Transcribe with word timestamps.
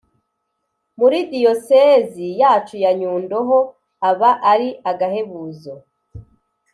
muri 0.99 1.17
diyosezi 1.33 2.25
yacu 2.41 2.75
ya 2.83 2.91
nyundo 2.99 3.37
ho 3.47 3.59
aba 4.09 4.31
ari 4.51 4.69
agahebuzo: 4.91 5.73